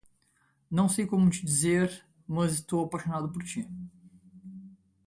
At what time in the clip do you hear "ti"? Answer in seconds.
3.43-3.69